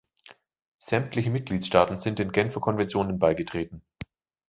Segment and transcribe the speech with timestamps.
[0.79, 3.83] Sämtliche Mitgliedstaaten sind den Genfer Konventionen beigetreten.